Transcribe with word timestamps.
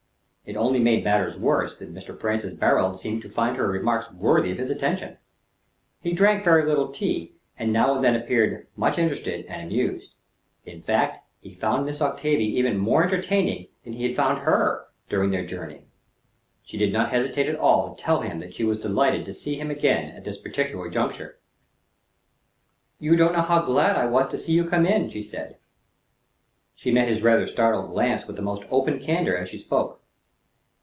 It 0.43 0.57
only 0.57 0.79
made 0.79 1.05
matters 1.05 1.37
worse, 1.37 1.77
that 1.77 1.93
Mr. 1.93 2.19
Francis 2.19 2.53
Barold 2.55 2.97
seemed 2.99 3.21
to 3.21 3.29
find 3.29 3.55
her 3.55 3.69
remarks 3.69 4.11
worthy 4.11 4.51
of 4.51 4.57
his 4.57 4.69
attention. 4.69 5.17
He 6.01 6.11
drank 6.11 6.43
very 6.43 6.65
little 6.65 6.89
tea, 6.91 7.35
and 7.57 7.71
now 7.71 7.93
and 7.95 8.03
then 8.03 8.17
appeared 8.17 8.67
much 8.75 8.97
interested 8.97 9.45
and 9.45 9.61
amused. 9.61 10.15
In 10.65 10.81
fact, 10.81 11.19
he 11.39 11.53
found 11.53 11.85
Miss 11.85 12.01
Octavia 12.01 12.45
even 12.45 12.77
more 12.77 13.01
entertaining 13.01 13.69
than 13.85 13.93
he 13.93 14.03
had 14.03 14.15
found 14.17 14.39
her 14.39 14.87
during 15.07 15.31
their 15.31 15.45
journey. 15.45 15.85
She 16.65 16.77
did 16.77 16.91
not 16.91 17.11
hesitate 17.11 17.47
at 17.47 17.55
all 17.55 17.95
to 17.95 18.03
tell 18.03 18.19
him 18.19 18.39
that 18.41 18.53
she 18.53 18.65
was 18.65 18.81
delighted 18.81 19.23
to 19.27 19.33
see 19.33 19.55
him 19.57 19.71
again 19.71 20.11
at 20.17 20.25
this 20.25 20.37
particular 20.37 20.89
juncture. 20.89 21.39
"You 22.99 23.15
don't 23.15 23.33
know 23.33 23.43
how 23.43 23.61
glad 23.61 23.95
I 23.95 24.05
was 24.07 24.27
to 24.31 24.37
see 24.37 24.51
you 24.51 24.65
come 24.65 24.85
in," 24.85 25.09
she 25.11 25.23
said. 25.23 25.59
She 26.75 26.91
met 26.91 27.07
his 27.07 27.23
rather 27.23 27.45
startled 27.47 27.91
glance 27.91 28.27
with 28.27 28.35
the 28.35 28.41
most 28.41 28.63
open 28.69 28.99
candor 28.99 29.37
as 29.37 29.47
she 29.47 29.59
spoke. 29.59 29.99